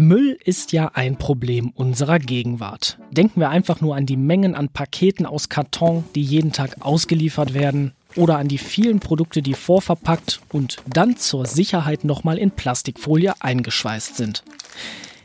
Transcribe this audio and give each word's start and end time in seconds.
Müll 0.00 0.38
ist 0.44 0.70
ja 0.70 0.92
ein 0.94 1.16
Problem 1.16 1.72
unserer 1.74 2.20
Gegenwart. 2.20 2.98
Denken 3.10 3.40
wir 3.40 3.48
einfach 3.48 3.80
nur 3.80 3.96
an 3.96 4.06
die 4.06 4.16
Mengen 4.16 4.54
an 4.54 4.68
Paketen 4.68 5.26
aus 5.26 5.48
Karton, 5.48 6.04
die 6.14 6.22
jeden 6.22 6.52
Tag 6.52 6.76
ausgeliefert 6.78 7.52
werden, 7.52 7.90
oder 8.14 8.38
an 8.38 8.46
die 8.46 8.58
vielen 8.58 9.00
Produkte, 9.00 9.42
die 9.42 9.54
vorverpackt 9.54 10.40
und 10.52 10.76
dann 10.86 11.16
zur 11.16 11.46
Sicherheit 11.46 12.04
nochmal 12.04 12.38
in 12.38 12.52
Plastikfolie 12.52 13.34
eingeschweißt 13.40 14.16
sind. 14.16 14.44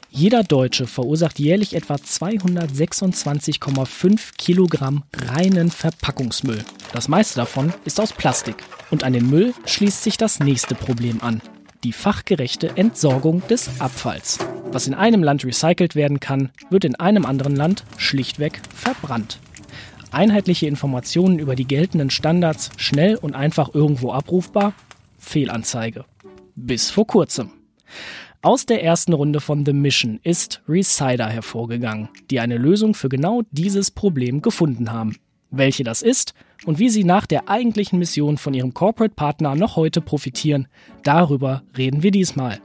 Jeder 0.09 0.43
Deutsche 0.43 0.87
verursacht 0.87 1.37
jährlich 1.37 1.75
etwa 1.75 1.93
226,5 1.93 4.37
Kilogramm 4.39 5.03
reinen 5.15 5.69
Verpackungsmüll. 5.69 6.65
Das 6.93 7.07
meiste 7.07 7.35
davon 7.35 7.71
ist 7.85 7.99
aus 7.99 8.11
Plastik. 8.11 8.55
Und 8.89 9.03
an 9.03 9.13
den 9.13 9.29
Müll 9.29 9.53
schließt 9.65 10.01
sich 10.01 10.17
das 10.17 10.39
nächste 10.39 10.73
Problem 10.73 11.21
an 11.21 11.43
die 11.83 11.91
fachgerechte 11.91 12.77
Entsorgung 12.77 13.45
des 13.47 13.69
Abfalls. 13.79 14.39
Was 14.73 14.87
in 14.87 14.95
einem 14.95 15.21
Land 15.21 15.45
recycelt 15.45 15.93
werden 15.93 16.19
kann, 16.19 16.49
wird 16.71 16.83
in 16.83 16.95
einem 16.95 17.27
anderen 17.27 17.55
Land 17.55 17.85
schlichtweg 17.97 18.59
verbrannt. 18.73 19.39
Einheitliche 20.11 20.65
Informationen 20.65 21.37
über 21.37 21.55
die 21.55 21.67
geltenden 21.67 22.09
Standards 22.09 22.71
schnell 22.77 23.15
und 23.15 23.35
einfach 23.35 23.75
irgendwo 23.75 24.11
abrufbar? 24.11 24.73
Fehlanzeige. 25.19 26.05
Bis 26.55 26.89
vor 26.89 27.05
kurzem. 27.05 27.51
Aus 28.41 28.65
der 28.65 28.83
ersten 28.83 29.13
Runde 29.13 29.41
von 29.41 29.63
The 29.63 29.73
Mission 29.73 30.19
ist 30.23 30.63
Resider 30.67 31.29
hervorgegangen, 31.29 32.09
die 32.31 32.39
eine 32.39 32.57
Lösung 32.57 32.95
für 32.95 33.09
genau 33.09 33.43
dieses 33.51 33.91
Problem 33.91 34.41
gefunden 34.41 34.91
haben. 34.91 35.17
Welche 35.51 35.83
das 35.83 36.01
ist 36.01 36.33
und 36.65 36.79
wie 36.79 36.89
sie 36.89 37.03
nach 37.03 37.27
der 37.27 37.47
eigentlichen 37.47 37.99
Mission 37.99 38.37
von 38.37 38.55
ihrem 38.55 38.73
Corporate 38.73 39.13
Partner 39.13 39.53
noch 39.53 39.75
heute 39.75 40.01
profitieren, 40.01 40.67
darüber 41.03 41.61
reden 41.77 42.01
wir 42.01 42.09
diesmal. 42.09 42.59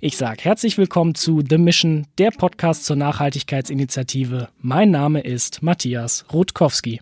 Ich 0.00 0.16
sage 0.16 0.42
herzlich 0.42 0.78
willkommen 0.78 1.14
zu 1.14 1.42
The 1.48 1.58
Mission, 1.58 2.06
der 2.18 2.30
Podcast 2.30 2.84
zur 2.84 2.96
Nachhaltigkeitsinitiative. 2.96 4.48
Mein 4.58 4.90
Name 4.90 5.20
ist 5.20 5.62
Matthias 5.62 6.24
Rutkowski. 6.32 7.00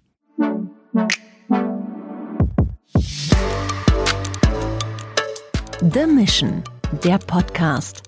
The 5.81 6.07
Mission, 6.07 6.63
der 7.05 7.19
Podcast. 7.19 8.03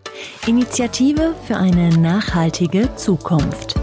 Initiative 0.47 1.35
für 1.47 1.57
eine 1.57 1.91
nachhaltige 1.99 2.95
Zukunft. 2.97 3.75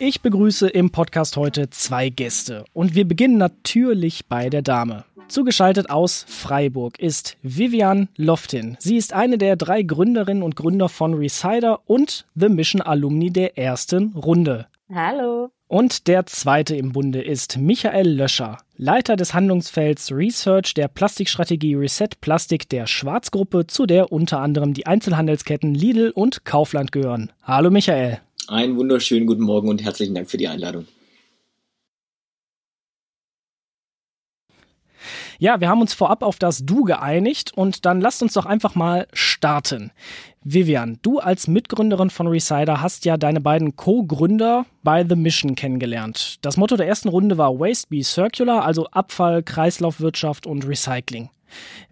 Ich 0.00 0.22
begrüße 0.22 0.68
im 0.68 0.90
Podcast 0.90 1.36
heute 1.36 1.70
zwei 1.70 2.08
Gäste 2.08 2.64
und 2.72 2.94
wir 2.94 3.08
beginnen 3.08 3.36
natürlich 3.36 4.26
bei 4.26 4.48
der 4.48 4.62
Dame. 4.62 5.04
Zugeschaltet 5.28 5.90
aus 5.90 6.24
Freiburg 6.26 6.98
ist 6.98 7.36
Vivian 7.42 8.08
Loftin. 8.16 8.76
Sie 8.80 8.96
ist 8.96 9.12
eine 9.12 9.36
der 9.36 9.56
drei 9.56 9.82
Gründerinnen 9.82 10.42
und 10.42 10.56
Gründer 10.56 10.88
von 10.88 11.12
Resider 11.12 11.80
und 11.86 12.26
The 12.34 12.48
Mission 12.48 12.80
Alumni 12.80 13.30
der 13.30 13.58
ersten 13.58 14.14
Runde. 14.14 14.66
Hallo. 14.92 15.50
Und 15.66 16.08
der 16.08 16.24
zweite 16.24 16.76
im 16.76 16.92
Bunde 16.92 17.20
ist 17.20 17.58
Michael 17.58 18.08
Löscher, 18.08 18.56
Leiter 18.78 19.16
des 19.16 19.34
Handlungsfelds 19.34 20.10
Research 20.12 20.72
der 20.72 20.88
Plastikstrategie 20.88 21.74
Reset 21.74 22.08
Plastik 22.22 22.70
der 22.70 22.86
Schwarzgruppe, 22.86 23.66
zu 23.66 23.84
der 23.84 24.10
unter 24.10 24.40
anderem 24.40 24.72
die 24.72 24.86
Einzelhandelsketten 24.86 25.74
Lidl 25.74 26.10
und 26.14 26.46
Kaufland 26.46 26.90
gehören. 26.90 27.32
Hallo 27.42 27.70
Michael. 27.70 28.18
Einen 28.46 28.78
wunderschönen 28.78 29.26
guten 29.26 29.42
Morgen 29.42 29.68
und 29.68 29.84
herzlichen 29.84 30.14
Dank 30.14 30.30
für 30.30 30.38
die 30.38 30.48
Einladung. 30.48 30.86
Ja, 35.40 35.60
wir 35.60 35.68
haben 35.68 35.80
uns 35.80 35.94
vorab 35.94 36.24
auf 36.24 36.40
das 36.40 36.66
Du 36.66 36.82
geeinigt 36.82 37.52
und 37.56 37.86
dann 37.86 38.00
lasst 38.00 38.22
uns 38.22 38.32
doch 38.32 38.44
einfach 38.44 38.74
mal 38.74 39.06
starten. 39.12 39.92
Vivian, 40.42 40.98
du 41.02 41.20
als 41.20 41.46
Mitgründerin 41.46 42.10
von 42.10 42.26
Resider 42.26 42.82
hast 42.82 43.04
ja 43.04 43.16
deine 43.16 43.40
beiden 43.40 43.76
Co-Gründer 43.76 44.66
bei 44.82 45.06
The 45.08 45.14
Mission 45.14 45.54
kennengelernt. 45.54 46.38
Das 46.42 46.56
Motto 46.56 46.76
der 46.76 46.88
ersten 46.88 47.08
Runde 47.08 47.38
war 47.38 47.56
Waste 47.60 47.86
be 47.88 48.02
Circular, 48.02 48.64
also 48.64 48.86
Abfall, 48.88 49.44
Kreislaufwirtschaft 49.44 50.44
und 50.44 50.66
Recycling. 50.66 51.30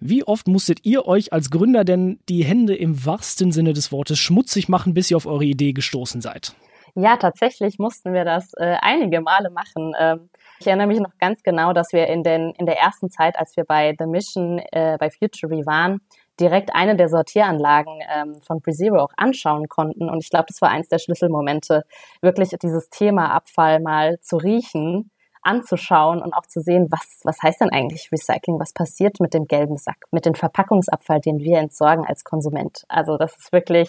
Wie 0.00 0.24
oft 0.24 0.48
musstet 0.48 0.80
ihr 0.84 1.06
euch 1.06 1.32
als 1.32 1.50
Gründer 1.50 1.84
denn 1.84 2.18
die 2.28 2.44
Hände 2.44 2.74
im 2.74 3.06
wahrsten 3.06 3.52
Sinne 3.52 3.74
des 3.74 3.92
Wortes 3.92 4.18
schmutzig 4.18 4.68
machen, 4.68 4.92
bis 4.92 5.08
ihr 5.12 5.16
auf 5.16 5.26
eure 5.26 5.44
Idee 5.44 5.72
gestoßen 5.72 6.20
seid? 6.20 6.56
Ja, 6.98 7.18
tatsächlich 7.18 7.78
mussten 7.78 8.14
wir 8.14 8.24
das 8.24 8.54
äh, 8.54 8.76
einige 8.80 9.20
Male 9.20 9.50
machen. 9.50 9.92
Ähm, 9.98 10.30
ich 10.58 10.66
erinnere 10.66 10.86
mich 10.86 10.98
noch 10.98 11.12
ganz 11.20 11.42
genau, 11.42 11.74
dass 11.74 11.92
wir 11.92 12.06
in, 12.06 12.22
den, 12.22 12.54
in 12.58 12.64
der 12.64 12.78
ersten 12.78 13.10
Zeit, 13.10 13.38
als 13.38 13.54
wir 13.54 13.64
bei 13.64 13.94
The 13.98 14.06
Mission, 14.06 14.60
äh, 14.72 14.96
bei 14.98 15.10
Futury 15.10 15.66
waren, 15.66 16.00
direkt 16.40 16.74
eine 16.74 16.96
der 16.96 17.10
Sortieranlagen 17.10 18.00
ähm, 18.10 18.40
von 18.40 18.62
PreZero 18.62 18.96
auch 18.98 19.12
anschauen 19.18 19.68
konnten. 19.68 20.08
Und 20.08 20.24
ich 20.24 20.30
glaube, 20.30 20.46
das 20.48 20.62
war 20.62 20.70
eins 20.70 20.88
der 20.88 20.98
Schlüsselmomente, 20.98 21.82
wirklich 22.22 22.48
dieses 22.62 22.88
Thema 22.88 23.30
Abfall 23.30 23.80
mal 23.80 24.18
zu 24.22 24.38
riechen 24.38 25.10
anzuschauen 25.46 26.20
und 26.22 26.32
auch 26.32 26.46
zu 26.46 26.60
sehen, 26.60 26.88
was, 26.90 27.20
was 27.22 27.40
heißt 27.40 27.60
denn 27.60 27.70
eigentlich 27.70 28.10
Recycling? 28.10 28.58
Was 28.58 28.72
passiert 28.72 29.20
mit 29.20 29.32
dem 29.32 29.46
gelben 29.46 29.76
Sack, 29.76 29.98
mit 30.10 30.26
dem 30.26 30.34
Verpackungsabfall, 30.34 31.20
den 31.20 31.38
wir 31.38 31.58
entsorgen 31.58 32.04
als 32.04 32.24
Konsument? 32.24 32.84
Also 32.88 33.16
das 33.16 33.36
ist 33.38 33.52
wirklich, 33.52 33.88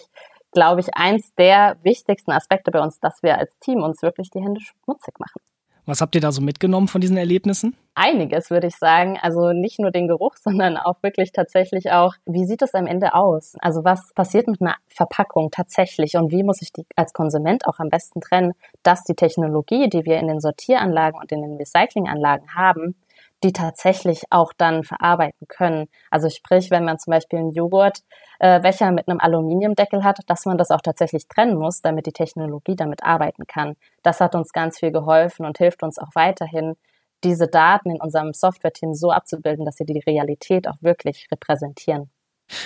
glaube 0.51 0.81
ich, 0.81 0.95
eins 0.95 1.33
der 1.35 1.77
wichtigsten 1.83 2.31
Aspekte 2.31 2.71
bei 2.71 2.81
uns, 2.81 2.99
dass 2.99 3.21
wir 3.23 3.37
als 3.37 3.57
Team 3.59 3.83
uns 3.83 4.01
wirklich 4.01 4.29
die 4.29 4.41
Hände 4.41 4.61
schmutzig 4.61 5.19
machen. 5.19 5.41
Was 5.87 6.01
habt 6.01 6.15
ihr 6.15 6.21
da 6.21 6.33
so 6.33 6.41
mitgenommen 6.41 6.89
von 6.89 6.99
diesen 6.99 7.15
Erlebnissen? 7.15 7.73
Einiges, 7.95 8.49
würde 8.49 8.67
ich 8.67 8.75
sagen. 8.75 9.17
Also 9.21 9.53
nicht 9.53 9.79
nur 9.79 9.89
den 9.89 10.09
Geruch, 10.09 10.35
sondern 10.43 10.75
auch 10.75 11.01
wirklich 11.01 11.31
tatsächlich 11.31 11.91
auch, 11.91 12.13
wie 12.25 12.45
sieht 12.45 12.61
es 12.61 12.73
am 12.75 12.87
Ende 12.87 13.15
aus? 13.15 13.55
Also 13.61 13.85
was 13.85 14.13
passiert 14.13 14.47
mit 14.47 14.59
einer 14.59 14.75
Verpackung 14.89 15.49
tatsächlich 15.49 16.17
und 16.17 16.29
wie 16.29 16.43
muss 16.43 16.61
ich 16.61 16.73
die 16.73 16.85
als 16.97 17.13
Konsument 17.13 17.65
auch 17.67 17.79
am 17.79 17.87
besten 17.87 18.19
trennen, 18.19 18.51
dass 18.83 19.05
die 19.05 19.15
Technologie, 19.15 19.87
die 19.89 20.03
wir 20.03 20.19
in 20.19 20.27
den 20.27 20.41
Sortieranlagen 20.41 21.21
und 21.21 21.31
in 21.31 21.41
den 21.41 21.55
Recyclinganlagen 21.55 22.53
haben, 22.53 22.95
die 23.43 23.53
tatsächlich 23.53 24.23
auch 24.29 24.51
dann 24.57 24.83
verarbeiten 24.83 25.47
können. 25.47 25.87
Also 26.09 26.29
sprich, 26.29 26.71
wenn 26.71 26.85
man 26.85 26.97
zum 26.97 27.11
Beispiel 27.11 27.39
einen 27.39 27.51
Joghurtbecher 27.51 28.87
äh, 28.87 28.91
mit 28.91 29.07
einem 29.07 29.19
Aluminiumdeckel 29.19 30.03
hat, 30.03 30.19
dass 30.27 30.45
man 30.45 30.57
das 30.57 30.71
auch 30.71 30.81
tatsächlich 30.81 31.27
trennen 31.27 31.57
muss, 31.57 31.81
damit 31.81 32.07
die 32.07 32.13
Technologie 32.13 32.75
damit 32.75 33.03
arbeiten 33.03 33.45
kann. 33.45 33.75
Das 34.01 34.21
hat 34.21 34.33
uns 34.33 34.51
ganz 34.53 34.79
viel 34.79 34.91
geholfen 34.91 35.45
und 35.45 35.57
hilft 35.57 35.83
uns 35.83 35.99
auch 35.99 36.09
weiterhin, 36.15 36.75
diese 37.23 37.47
Daten 37.47 37.91
in 37.91 38.01
unserem 38.01 38.33
Software-Team 38.33 38.93
so 38.93 39.11
abzubilden, 39.11 39.65
dass 39.65 39.77
sie 39.77 39.85
die 39.85 39.99
Realität 39.99 40.67
auch 40.67 40.77
wirklich 40.81 41.27
repräsentieren. 41.31 42.11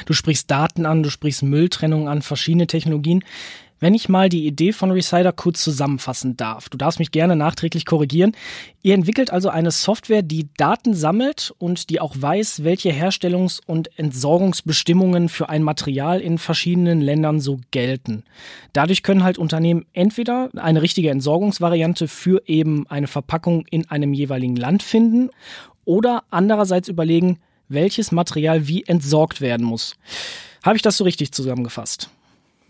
Du 0.06 0.14
sprichst 0.14 0.52
Daten 0.52 0.86
an, 0.86 1.04
du 1.04 1.10
sprichst 1.10 1.44
Mülltrennung 1.44 2.08
an, 2.08 2.22
verschiedene 2.22 2.68
Technologien. 2.68 3.24
Wenn 3.84 3.96
ich 3.96 4.09
mal 4.09 4.30
die 4.30 4.46
Idee 4.46 4.74
von 4.74 4.92
Resider 4.92 5.31
kurz 5.31 5.64
zusammenfassen 5.64 6.38
darf, 6.38 6.69
du 6.69 6.78
darfst 6.78 7.00
mich 7.00 7.09
gerne 7.09 7.36
nachträglich 7.36 7.88
korrigieren. 7.88 8.34
Ihr 8.84 8.94
entwickelt 8.94 9.34
also 9.34 9.50
eine 9.50 9.72
Software, 9.72 10.22
die 10.22 10.50
Daten 10.56 10.94
sammelt 10.94 11.52
und 11.58 11.90
die 11.90 12.00
auch 12.00 12.14
weiß, 12.16 12.64
welche 12.64 12.92
Herstellungs- 12.92 13.59
und 13.66 13.90
Entsorgungsbestimmungen 13.97 15.30
für 15.30 15.50
ein 15.50 15.64
Material 15.64 16.22
in 16.22 16.38
verschiedenen 16.38 17.02
Ländern 17.02 17.40
so 17.40 17.59
gelten. 17.72 18.24
Dadurch 18.72 19.02
können 19.02 19.24
halt 19.24 19.40
Unternehmen 19.40 19.88
entweder 19.94 20.52
eine 20.58 20.84
richtige 20.84 21.09
Entsorgungsvariante 21.09 22.08
für 22.08 22.44
eben 22.46 22.86
eine 22.88 23.08
Verpackung 23.08 23.66
in 23.72 23.90
einem 23.90 24.13
jeweiligen 24.13 24.58
Land 24.58 24.84
finden 24.84 25.31
oder 25.86 26.24
andererseits 26.30 26.88
überlegen, 26.88 27.40
welches 27.68 28.12
Material 28.12 28.68
wie 28.68 28.84
entsorgt 28.84 29.42
werden 29.42 29.66
muss. 29.66 29.96
Habe 30.62 30.75
ich 30.75 30.84
das 30.84 30.98
so 30.98 31.03
richtig 31.03 31.31
zusammengefasst? 31.31 32.12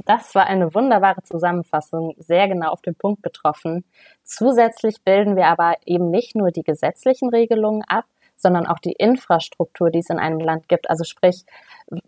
Das 0.06 0.34
war 0.36 0.48
eine 0.48 0.74
wunderbare 0.74 1.22
Zusammenfassung, 1.24 2.14
sehr 2.18 2.48
genau 2.48 2.72
auf 2.72 2.82
den 2.82 2.96
Punkt 2.96 3.24
getroffen. 3.24 3.86
Zusätzlich 4.24 5.04
bilden 5.04 5.36
wir 5.36 5.48
aber 5.48 5.76
eben 5.86 6.10
nicht 6.10 6.36
nur 6.36 6.52
die 6.52 6.64
gesetzlichen 6.64 7.30
Regelungen 7.30 7.84
ab, 7.88 8.06
sondern 8.36 8.66
auch 8.66 8.80
die 8.80 8.94
Infrastruktur, 8.94 9.92
die 9.92 10.00
es 10.00 10.10
in 10.10 10.20
einem 10.20 10.40
Land 10.40 10.68
gibt. 10.68 10.90
Also 10.90 11.04
sprich, 11.04 11.46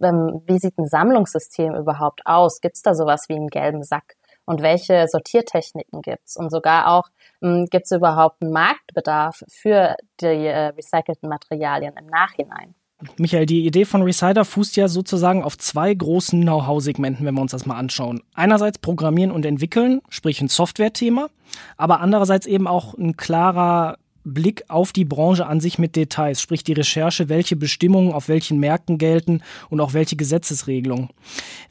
ähm, 0.02 0.42
wie 0.46 0.58
sieht 0.58 0.78
ein 0.78 0.88
Sammlungssystem 0.88 1.76
überhaupt 1.76 2.22
aus? 2.26 2.60
Gibt 2.62 2.76
es 2.76 2.82
da 2.82 2.96
sowas 2.96 3.26
wie 3.30 3.36
einen 3.36 3.50
gelben 3.50 3.84
Sack? 3.84 4.16
Und 4.46 4.62
welche 4.62 5.08
Sortiertechniken 5.08 6.02
gibt 6.02 6.28
es? 6.28 6.36
Und 6.36 6.50
sogar 6.50 6.88
auch, 6.88 7.10
ähm, 7.42 7.68
gibt 7.70 7.86
es 7.86 7.92
überhaupt 7.92 8.42
einen 8.42 8.52
Marktbedarf 8.52 9.44
für 9.48 9.96
die 10.20 10.26
äh, 10.26 10.68
recycelten 10.70 11.30
Materialien 11.30 11.96
im 11.98 12.08
Nachhinein? 12.08 12.76
Michael, 13.18 13.46
die 13.46 13.66
Idee 13.66 13.86
von 13.86 14.02
Resider 14.02 14.46
fußt 14.46 14.76
ja 14.76 14.88
sozusagen 14.88 15.44
auf 15.44 15.58
zwei 15.58 15.94
großen 15.94 16.42
Know-how-Segmenten, 16.42 17.26
wenn 17.26 17.36
wir 17.36 17.42
uns 17.42 17.52
das 17.52 17.66
mal 17.66 17.78
anschauen. 17.78 18.22
Einerseits 18.34 18.78
Programmieren 18.78 19.32
und 19.32 19.46
Entwickeln, 19.46 20.02
sprich 20.10 20.42
ein 20.42 20.48
Software-Thema, 20.48 21.30
aber 21.78 22.00
andererseits 22.00 22.46
eben 22.46 22.68
auch 22.68 22.94
ein 22.96 23.18
klarer 23.18 23.98
Blick 24.26 24.64
auf 24.70 24.94
die 24.94 25.06
Branche 25.06 25.46
an 25.46 25.60
sich 25.60 25.80
mit 25.80 25.96
Details, 25.96 26.42
sprich 26.42 26.64
die 26.64 26.74
Recherche, 26.74 27.30
welche 27.30 27.56
Bestimmungen 27.56 28.14
auf 28.14 28.30
welchen 28.30 28.60
Märkten 28.60 28.98
gelten 28.98 29.42
und 29.70 29.82
auch 29.82 29.94
welche 29.94 30.16
Gesetzesregelungen. 30.16 31.10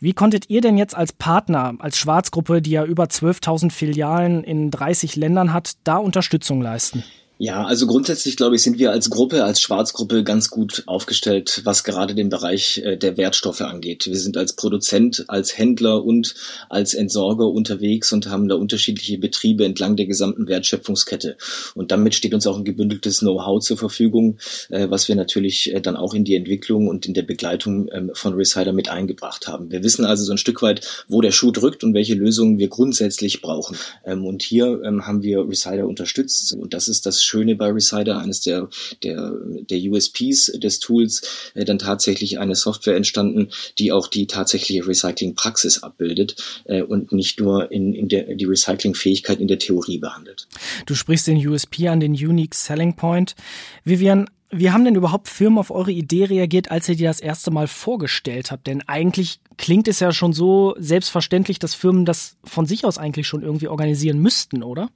Wie 0.00 0.12
konntet 0.12 0.50
ihr 0.50 0.60
denn 0.60 0.76
jetzt 0.76 0.94
als 0.94 1.12
Partner, 1.12 1.74
als 1.78 1.96
Schwarzgruppe, 1.96 2.60
die 2.60 2.72
ja 2.72 2.84
über 2.84 3.04
12.000 3.04 3.70
Filialen 3.70 4.44
in 4.44 4.70
30 4.70 5.16
Ländern 5.16 5.52
hat, 5.52 5.76
da 5.84 5.96
Unterstützung 5.96 6.60
leisten? 6.60 7.04
Ja, 7.44 7.64
also 7.64 7.88
grundsätzlich 7.88 8.36
glaube 8.36 8.54
ich, 8.54 8.62
sind 8.62 8.78
wir 8.78 8.92
als 8.92 9.10
Gruppe, 9.10 9.42
als 9.42 9.60
Schwarzgruppe 9.60 10.22
ganz 10.22 10.48
gut 10.48 10.84
aufgestellt, 10.86 11.62
was 11.64 11.82
gerade 11.82 12.14
den 12.14 12.28
Bereich 12.28 12.80
äh, 12.84 12.96
der 12.96 13.16
Wertstoffe 13.16 13.62
angeht. 13.62 14.06
Wir 14.06 14.16
sind 14.16 14.36
als 14.36 14.52
Produzent, 14.52 15.24
als 15.26 15.58
Händler 15.58 16.04
und 16.04 16.36
als 16.68 16.94
Entsorger 16.94 17.48
unterwegs 17.48 18.12
und 18.12 18.28
haben 18.28 18.46
da 18.46 18.54
unterschiedliche 18.54 19.18
Betriebe 19.18 19.64
entlang 19.64 19.96
der 19.96 20.06
gesamten 20.06 20.46
Wertschöpfungskette. 20.46 21.36
Und 21.74 21.90
damit 21.90 22.14
steht 22.14 22.32
uns 22.32 22.46
auch 22.46 22.56
ein 22.56 22.64
gebündeltes 22.64 23.18
Know-how 23.18 23.60
zur 23.60 23.76
Verfügung, 23.76 24.38
äh, 24.68 24.88
was 24.88 25.08
wir 25.08 25.16
natürlich 25.16 25.74
äh, 25.74 25.80
dann 25.80 25.96
auch 25.96 26.14
in 26.14 26.22
die 26.22 26.36
Entwicklung 26.36 26.86
und 26.86 27.06
in 27.06 27.14
der 27.14 27.22
Begleitung 27.22 27.88
ähm, 27.90 28.12
von 28.14 28.34
Resider 28.34 28.72
mit 28.72 28.88
eingebracht 28.88 29.48
haben. 29.48 29.72
Wir 29.72 29.82
wissen 29.82 30.04
also 30.04 30.22
so 30.22 30.30
ein 30.30 30.38
Stück 30.38 30.62
weit, 30.62 30.86
wo 31.08 31.20
der 31.20 31.32
Schuh 31.32 31.50
drückt 31.50 31.82
und 31.82 31.92
welche 31.92 32.14
Lösungen 32.14 32.58
wir 32.58 32.68
grundsätzlich 32.68 33.42
brauchen. 33.42 33.76
Ähm, 34.04 34.24
und 34.24 34.44
hier 34.44 34.80
ähm, 34.84 35.08
haben 35.08 35.24
wir 35.24 35.40
Resider 35.48 35.88
unterstützt 35.88 36.52
und 36.52 36.72
das 36.72 36.86
ist 36.86 37.04
das 37.04 37.31
Schöne 37.32 37.56
bei 37.56 37.72
Resider, 37.72 38.18
eines 38.18 38.42
der, 38.42 38.68
der, 39.02 39.32
der 39.70 39.78
USPs 39.90 40.52
des 40.52 40.80
Tools, 40.80 41.52
äh, 41.54 41.64
dann 41.64 41.78
tatsächlich 41.78 42.38
eine 42.38 42.54
Software 42.54 42.94
entstanden, 42.94 43.48
die 43.78 43.90
auch 43.90 44.06
die 44.06 44.26
tatsächliche 44.26 44.86
Recycling-Praxis 44.86 45.82
abbildet 45.82 46.36
äh, 46.64 46.82
und 46.82 47.12
nicht 47.12 47.40
nur 47.40 47.72
in, 47.72 47.94
in 47.94 48.08
der, 48.08 48.34
die 48.34 48.44
Recycling-Fähigkeit 48.44 49.40
in 49.40 49.48
der 49.48 49.58
Theorie 49.58 49.96
behandelt. 49.96 50.46
Du 50.84 50.94
sprichst 50.94 51.26
den 51.26 51.38
USP 51.46 51.88
an, 51.88 52.00
den 52.00 52.12
Unique 52.12 52.54
Selling 52.54 52.96
Point. 52.96 53.34
Vivian, 53.82 54.28
wie 54.50 54.70
haben 54.70 54.84
denn 54.84 54.94
überhaupt 54.94 55.28
Firmen 55.28 55.58
auf 55.58 55.70
eure 55.70 55.92
Idee 55.92 56.24
reagiert, 56.24 56.70
als 56.70 56.86
ihr 56.86 56.96
die 56.96 57.04
das 57.04 57.20
erste 57.20 57.50
Mal 57.50 57.66
vorgestellt 57.66 58.50
habt? 58.50 58.66
Denn 58.66 58.82
eigentlich 58.86 59.40
klingt 59.56 59.88
es 59.88 60.00
ja 60.00 60.12
schon 60.12 60.34
so 60.34 60.74
selbstverständlich, 60.78 61.58
dass 61.58 61.74
Firmen 61.74 62.04
das 62.04 62.36
von 62.44 62.66
sich 62.66 62.84
aus 62.84 62.98
eigentlich 62.98 63.26
schon 63.26 63.42
irgendwie 63.42 63.68
organisieren 63.68 64.18
müssten, 64.18 64.62
oder? 64.62 64.90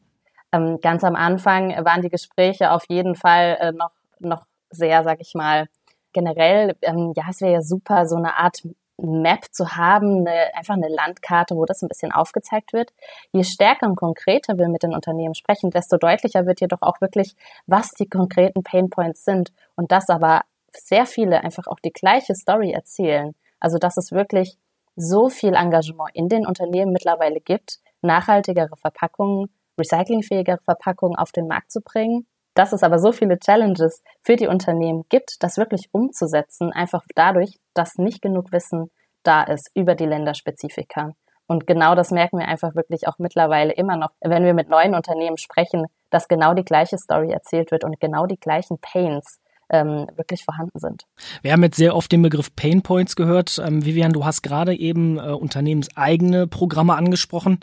Ähm, 0.56 0.80
ganz 0.80 1.04
am 1.04 1.16
Anfang 1.16 1.70
waren 1.84 2.02
die 2.02 2.08
Gespräche 2.08 2.70
auf 2.70 2.84
jeden 2.88 3.14
Fall 3.14 3.58
äh, 3.60 3.72
noch, 3.72 3.90
noch 4.18 4.46
sehr, 4.70 5.02
sag 5.02 5.20
ich 5.20 5.34
mal, 5.34 5.68
generell, 6.12 6.76
ähm, 6.82 7.12
ja, 7.14 7.24
es 7.30 7.40
wäre 7.40 7.52
ja 7.52 7.62
super, 7.62 8.06
so 8.06 8.16
eine 8.16 8.36
Art 8.36 8.62
Map 8.98 9.44
zu 9.52 9.76
haben, 9.76 10.26
eine, 10.26 10.54
einfach 10.54 10.74
eine 10.74 10.88
Landkarte, 10.88 11.54
wo 11.54 11.66
das 11.66 11.82
ein 11.82 11.88
bisschen 11.88 12.12
aufgezeigt 12.12 12.72
wird. 12.72 12.90
Je 13.32 13.44
stärker 13.44 13.86
und 13.86 13.96
konkreter 13.96 14.56
wir 14.56 14.68
mit 14.68 14.82
den 14.82 14.94
Unternehmen 14.94 15.34
sprechen, 15.34 15.70
desto 15.70 15.98
deutlicher 15.98 16.46
wird 16.46 16.62
jedoch 16.62 16.80
auch 16.80 17.00
wirklich, 17.02 17.36
was 17.66 17.90
die 17.90 18.08
konkreten 18.08 18.62
Painpoints 18.62 19.24
sind 19.24 19.52
und 19.74 19.92
dass 19.92 20.08
aber 20.08 20.42
sehr 20.72 21.04
viele 21.04 21.44
einfach 21.44 21.66
auch 21.66 21.80
die 21.80 21.92
gleiche 21.92 22.34
Story 22.34 22.72
erzählen. 22.72 23.34
Also 23.60 23.76
dass 23.78 23.98
es 23.98 24.12
wirklich 24.12 24.56
so 24.96 25.28
viel 25.28 25.54
Engagement 25.54 26.10
in 26.14 26.30
den 26.30 26.46
Unternehmen 26.46 26.92
mittlerweile 26.92 27.40
gibt, 27.40 27.80
nachhaltigere 28.00 28.76
Verpackungen 28.76 29.50
recyclingfähigere 29.78 30.58
Verpackungen 30.64 31.16
auf 31.16 31.32
den 31.32 31.46
Markt 31.46 31.70
zu 31.70 31.80
bringen. 31.80 32.26
Dass 32.54 32.72
es 32.72 32.82
aber 32.82 32.98
so 32.98 33.12
viele 33.12 33.38
Challenges 33.38 34.02
für 34.22 34.36
die 34.36 34.46
Unternehmen 34.46 35.04
gibt, 35.10 35.42
das 35.42 35.58
wirklich 35.58 35.88
umzusetzen, 35.92 36.72
einfach 36.72 37.04
dadurch, 37.14 37.58
dass 37.74 37.98
nicht 37.98 38.22
genug 38.22 38.50
Wissen 38.50 38.90
da 39.22 39.42
ist 39.42 39.70
über 39.74 39.94
die 39.94 40.06
Länderspezifika. 40.06 41.12
Und 41.46 41.66
genau 41.66 41.94
das 41.94 42.10
merken 42.10 42.38
wir 42.38 42.48
einfach 42.48 42.74
wirklich 42.74 43.06
auch 43.06 43.18
mittlerweile 43.18 43.72
immer 43.72 43.96
noch, 43.96 44.10
wenn 44.20 44.44
wir 44.44 44.54
mit 44.54 44.68
neuen 44.68 44.94
Unternehmen 44.94 45.36
sprechen, 45.36 45.86
dass 46.10 46.28
genau 46.28 46.54
die 46.54 46.64
gleiche 46.64 46.98
Story 46.98 47.30
erzählt 47.30 47.70
wird 47.70 47.84
und 47.84 48.00
genau 48.00 48.26
die 48.26 48.38
gleichen 48.38 48.78
Pains 48.78 49.38
ähm, 49.68 50.06
wirklich 50.16 50.44
vorhanden 50.44 50.78
sind. 50.78 51.04
Wir 51.42 51.52
haben 51.52 51.62
jetzt 51.62 51.76
sehr 51.76 51.96
oft 51.96 52.10
den 52.10 52.22
Begriff 52.22 52.54
Pain 52.54 52.82
Points 52.82 53.16
gehört. 53.16 53.60
Ähm, 53.64 53.84
Vivian, 53.84 54.12
du 54.12 54.24
hast 54.24 54.42
gerade 54.42 54.74
eben 54.74 55.18
äh, 55.18 55.32
unternehmenseigene 55.32 56.46
Programme 56.46 56.94
angesprochen. 56.94 57.60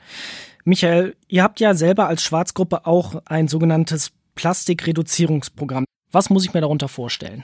Michael, 0.65 1.15
ihr 1.27 1.43
habt 1.43 1.59
ja 1.59 1.73
selber 1.73 2.07
als 2.07 2.23
Schwarzgruppe 2.23 2.85
auch 2.85 3.21
ein 3.25 3.47
sogenanntes 3.47 4.11
Plastikreduzierungsprogramm. 4.35 5.85
Was 6.11 6.29
muss 6.29 6.45
ich 6.45 6.53
mir 6.53 6.61
darunter 6.61 6.87
vorstellen? 6.87 7.43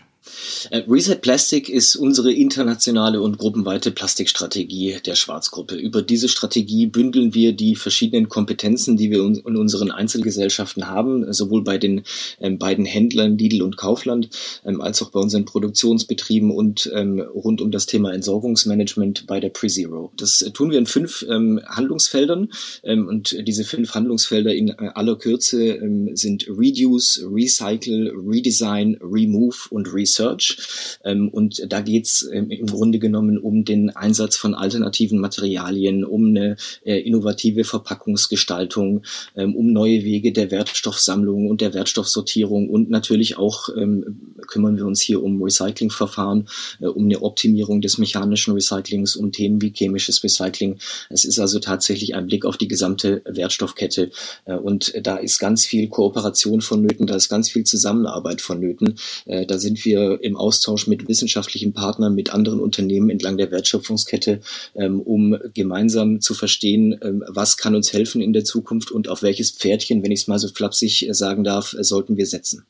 Äh, 0.72 0.84
Reset 0.88 1.18
Plastic 1.22 1.70
ist 1.70 1.96
unsere 1.96 2.32
internationale 2.32 3.22
und 3.22 3.38
gruppenweite 3.38 3.92
Plastikstrategie 3.92 4.98
der 5.06 5.16
Schwarzgruppe. 5.16 5.76
Über 5.76 6.02
diese 6.02 6.30
Strategie 6.30 6.88
bündeln 6.88 7.34
wir 7.34 7.54
die 7.54 7.76
verschiedenen 7.76 8.30
Kompetenzen, 8.30 8.98
die 8.98 9.12
wir 9.12 9.20
in 9.20 9.58
unseren 9.58 9.92
Einzelgesellschaften 9.92 10.88
haben, 10.88 11.32
sowohl 11.34 11.64
bei 11.64 11.78
den 11.78 12.04
ähm, 12.40 12.58
beiden 12.58 12.86
Händlern 12.86 13.38
Lidl 13.38 13.62
und 13.62 13.78
Kaufland, 13.78 14.30
ähm, 14.66 14.82
als 14.82 15.02
auch 15.02 15.12
bei 15.12 15.20
unseren 15.20 15.46
Produktionsbetrieben 15.46 16.52
und 16.52 16.90
ähm, 16.94 17.20
rund 17.20 17.62
um 17.62 17.72
das 17.72 17.86
Thema 17.86 18.14
Entsorgungsmanagement 18.14 19.28
bei 19.28 19.40
der 19.40 19.50
PreZero. 19.50 20.12
Das 20.18 20.42
äh, 20.42 20.52
tun 20.52 20.72
wir 20.72 20.78
in 20.78 20.86
fünf 20.86 21.26
Handlungsfeldern 21.30 22.50
und 22.84 23.36
diese 23.48 23.64
fünf 23.64 23.94
Handlungsfelder 23.94 24.54
in 24.54 24.70
äh, 24.70 24.92
aller 24.94 25.16
Kürze 25.16 25.80
sind 26.14 26.46
Reduce, 26.48 27.26
Recycle, 27.30 28.14
Redesign, 28.16 28.98
Remove 29.02 29.56
und 29.70 29.94
Research. 29.94 30.19
Research. 30.20 31.00
Ähm, 31.04 31.30
und 31.30 31.72
da 31.72 31.82
geht 31.82 32.06
es 32.06 32.30
ähm, 32.32 32.52
im 32.52 32.68
Grunde 32.68 33.00
genommen 33.00 33.38
um 33.38 33.66
den 33.66 33.90
Einsatz 33.90 34.36
von 34.36 34.54
alternativen 34.54 35.20
Materialien, 35.20 36.04
um 36.04 36.28
eine 36.28 36.58
äh, 36.84 37.00
innovative 37.00 37.64
Verpackungsgestaltung, 37.64 39.04
ähm, 39.36 39.56
um 39.56 39.72
neue 39.72 40.04
Wege 40.04 40.32
der 40.32 40.52
Wertstoffsammlung 40.52 41.48
und 41.48 41.62
der 41.62 41.74
Wertstoffsortierung 41.74 42.70
und 42.70 42.90
natürlich 42.90 43.38
auch 43.38 43.70
ähm, 43.76 44.36
kümmern 44.50 44.78
wir 44.78 44.86
uns 44.86 45.02
hier 45.02 45.24
um 45.24 45.42
Recyclingverfahren, 45.42 46.48
äh, 46.82 46.88
um 46.88 47.06
eine 47.06 47.22
Optimierung 47.22 47.82
des 47.82 47.98
mechanischen 47.98 48.54
Recyclings, 48.54 49.16
um 49.16 49.32
Themen 49.32 49.62
wie 49.62 49.72
chemisches 49.74 50.24
Recycling. 50.24 50.78
Es 51.10 51.26
ist 51.26 51.40
also 51.40 51.60
tatsächlich 51.60 52.16
ein 52.16 52.28
Blick 52.28 52.46
auf 52.46 52.58
die 52.58 52.68
gesamte 52.68 53.22
Wertstoffkette 53.26 54.12
äh, 54.46 54.56
und 54.56 54.94
da 55.02 55.18
ist 55.18 55.40
ganz 55.40 55.66
viel 55.66 55.88
Kooperation 55.88 56.62
vonnöten, 56.62 57.08
da 57.08 57.16
ist 57.16 57.30
ganz 57.30 57.50
viel 57.50 57.64
Zusammenarbeit 57.64 58.42
vonnöten. 58.42 58.96
Äh, 59.26 59.46
da 59.46 59.58
sind 59.58 59.86
wir 59.86 60.20
im 60.22 60.36
Austausch 60.36 60.88
mit 60.88 61.08
wissenschaftlichen 61.08 61.74
Partnern, 61.74 62.16
mit 62.16 62.34
anderen 62.34 62.60
Unternehmen 62.60 63.10
entlang 63.10 63.38
der 63.38 63.52
Wertschöpfungskette, 63.52 64.42
ähm, 64.76 65.02
um 65.02 65.38
gemeinsam 65.54 66.22
zu 66.22 66.34
verstehen, 66.34 66.98
ähm, 67.02 67.24
was 67.28 67.58
kann 67.58 67.76
uns 67.76 67.94
helfen 67.94 68.22
in 68.22 68.34
der 68.34 68.44
Zukunft 68.44 68.92
und 68.92 69.08
auf 69.08 69.22
welches 69.22 69.52
Pferdchen, 69.52 70.04
wenn 70.04 70.12
ich 70.12 70.22
es 70.22 70.28
mal 70.28 70.40
so 70.40 70.48
flapsig 70.48 71.08
äh, 71.08 71.14
sagen 71.14 71.44
darf, 71.44 71.74
äh, 71.74 71.84
sollten 71.84 72.18
wir 72.18 72.26
setzen. 72.26 72.66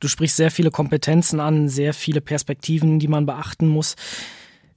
Du 0.00 0.08
sprichst 0.08 0.36
sehr 0.36 0.50
viele 0.50 0.70
Kompetenzen 0.70 1.40
an, 1.40 1.68
sehr 1.68 1.94
viele 1.94 2.20
Perspektiven, 2.20 2.98
die 2.98 3.08
man 3.08 3.26
beachten 3.26 3.68
muss. 3.68 3.96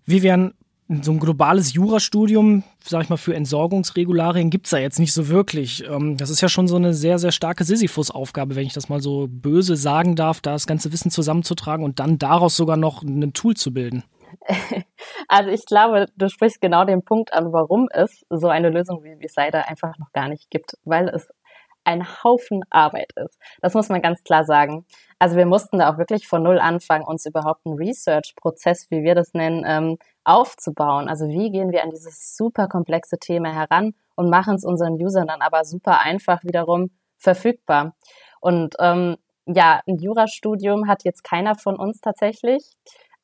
Vivian, 0.06 0.54
so 1.02 1.12
ein 1.12 1.20
globales 1.20 1.74
Jurastudium, 1.74 2.64
sag 2.84 3.04
ich 3.04 3.10
mal, 3.10 3.18
für 3.18 3.34
Entsorgungsregularien 3.34 4.50
gibt's 4.50 4.72
da 4.72 4.78
jetzt 4.78 5.00
nicht 5.00 5.14
so 5.14 5.30
wirklich. 5.30 5.84
Ähm, 5.90 6.18
das 6.18 6.30
ist 6.30 6.42
ja 6.42 6.50
schon 6.50 6.68
so 6.68 6.76
eine 6.76 6.94
sehr, 6.94 7.20
sehr 7.20 7.32
starke 7.32 7.64
Sisyphus-Aufgabe, 7.64 8.56
wenn 8.56 8.68
ich 8.68 8.74
das 8.74 8.90
mal 8.90 9.00
so 9.00 9.28
böse 9.30 9.78
sagen 9.78 10.16
darf, 10.16 10.42
da 10.42 10.52
das 10.52 10.68
ganze 10.68 10.92
Wissen 10.92 11.10
zusammenzutragen 11.10 11.86
und 11.86 12.00
dann 12.00 12.20
daraus 12.20 12.56
sogar 12.56 12.78
noch 12.78 13.02
ein 13.02 13.34
Tool 13.34 13.56
zu 13.56 13.74
bilden. 13.74 14.04
Also 15.28 15.50
ich 15.50 15.66
glaube, 15.66 16.08
du 16.16 16.30
sprichst 16.30 16.62
genau 16.62 16.86
den 16.86 17.04
Punkt 17.04 17.34
an, 17.34 17.52
warum 17.54 17.88
es 17.92 18.26
so 18.30 18.50
eine 18.50 18.70
Lösung 18.70 19.04
wie 19.04 19.20
Visider 19.20 19.68
einfach 19.68 19.98
noch 19.98 20.12
gar 20.12 20.28
nicht 20.28 20.50
gibt, 20.50 20.78
weil 20.84 21.10
es 21.10 21.30
ein 21.84 22.06
Haufen 22.24 22.64
Arbeit 22.70 23.12
ist. 23.16 23.38
Das 23.62 23.74
muss 23.74 23.90
man 23.90 24.02
ganz 24.02 24.24
klar 24.24 24.44
sagen. 24.44 24.86
Also 25.20 25.36
wir 25.36 25.46
mussten 25.46 25.80
da 25.80 25.94
auch 25.94 25.98
wirklich 25.98 26.28
von 26.28 26.44
null 26.44 26.60
anfangen, 26.60 27.06
uns 27.06 27.26
überhaupt 27.26 27.66
einen 27.66 27.78
Research-Prozess, 27.78 28.88
wie 28.90 29.04
wir 29.04 29.16
das 29.16 29.34
nennen, 29.34 29.64
ähm, 29.66 29.98
aufzubauen. 30.24 31.10
Also 31.10 31.28
wie 31.28 31.52
gehen 31.52 31.72
wir 31.72 31.84
an 31.84 31.92
dieses 31.92 32.36
super 32.36 32.68
komplexe 32.68 33.18
Thema 33.18 33.54
heran 33.54 33.94
und 34.16 34.30
machen 34.30 34.56
es 34.56 34.66
unseren 34.66 34.94
Usern 34.94 35.28
dann 35.28 35.42
aber 35.42 35.66
super 35.66 36.02
einfach 36.02 36.44
wiederum 36.44 36.92
verfügbar. 37.18 37.96
Und 38.42 38.76
ähm, 38.80 39.18
ja, 39.46 39.82
ein 39.88 39.98
Jurastudium 39.98 40.88
hat 40.88 41.04
jetzt 41.04 41.24
keiner 41.24 41.56
von 41.56 41.78
uns 41.78 42.00
tatsächlich. 42.02 42.64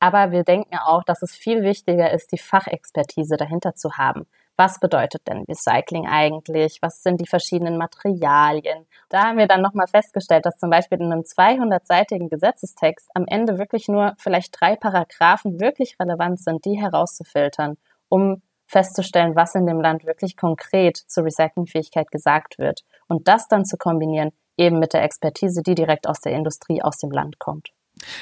Aber 0.02 0.32
wir 0.32 0.44
denken 0.44 0.78
auch, 0.78 1.04
dass 1.04 1.22
es 1.22 1.36
viel 1.36 1.64
wichtiger 1.64 2.12
ist, 2.12 2.32
die 2.32 2.38
Fachexpertise 2.38 3.36
dahinter 3.36 3.76
zu 3.76 3.98
haben 3.98 4.28
was 4.60 4.78
bedeutet 4.82 5.26
denn 5.26 5.46
Recycling 5.48 6.06
eigentlich? 6.06 6.80
Was 6.82 7.02
sind 7.02 7.22
die 7.22 7.26
verschiedenen 7.26 7.78
Materialien? 7.78 8.86
Da 9.08 9.24
haben 9.24 9.38
wir 9.38 9.48
dann 9.48 9.62
nochmal 9.62 9.88
festgestellt, 9.88 10.46
dass 10.46 10.60
zum 10.60 10.70
Beispiel 10.70 11.00
in 11.00 11.14
einem 11.14 11.22
200-seitigen 11.22 12.28
Gesetzestext 12.28 13.10
am 13.14 13.26
Ende 13.26 13.58
wirklich 13.58 13.88
nur 13.88 14.16
vielleicht 14.18 14.60
drei 14.60 14.76
Paragraphen 14.76 15.62
wirklich 15.62 15.96
relevant 15.98 16.42
sind, 16.42 16.66
die 16.66 16.78
herauszufiltern, 16.78 17.78
um 18.10 18.42
festzustellen, 18.68 19.34
was 19.34 19.56
in 19.56 19.66
dem 19.66 19.80
Land 19.80 20.06
wirklich 20.06 20.36
konkret 20.36 20.98
zur 20.98 21.24
Recyclingfähigkeit 21.24 22.12
gesagt 22.12 22.60
wird. 22.60 22.82
Und 23.08 23.30
das 23.30 23.48
dann 23.48 23.64
zu 23.64 23.78
kombinieren, 23.78 24.32
eben 24.58 24.78
mit 24.78 24.92
der 24.92 25.04
Expertise, 25.04 25.64
die 25.64 25.74
direkt 25.74 26.06
aus 26.06 26.20
der 26.20 26.34
Industrie, 26.34 26.82
aus 26.82 26.98
dem 26.98 27.12
Land 27.12 27.40
kommt. 27.40 27.70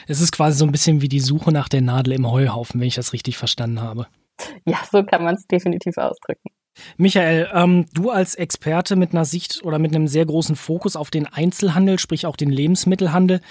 Es 0.07 0.21
ist 0.21 0.33
quasi 0.33 0.59
so 0.59 0.65
ein 0.65 0.71
bisschen 0.71 1.01
wie 1.01 1.09
die 1.09 1.19
Suche 1.19 1.51
nach 1.51 1.67
der 1.67 1.81
Nadel 1.81 2.13
im 2.13 2.29
Heuhaufen, 2.29 2.79
wenn 2.79 2.87
ich 2.87 2.95
das 2.95 3.11
richtig 3.11 3.39
verstanden 3.39 3.81
habe. 3.81 4.05
Ja, 4.65 4.77
so 4.91 5.03
kann 5.03 5.23
man 5.23 5.35
es 5.35 5.47
definitiv 5.47 5.97
ausdrücken. 5.97 6.49
Michael, 6.97 7.49
ähm, 7.53 7.85
du 7.93 8.11
als 8.11 8.35
Experte 8.35 8.95
mit 8.95 9.11
einer 9.11 9.25
Sicht 9.25 9.63
oder 9.63 9.79
mit 9.79 9.95
einem 9.95 10.07
sehr 10.07 10.25
großen 10.25 10.55
Fokus 10.55 10.95
auf 10.95 11.09
den 11.09 11.25
Einzelhandel, 11.25 11.99
sprich 11.99 12.25
auch 12.25 12.35
den 12.35 12.49
Lebensmittelhandel, 12.49 13.41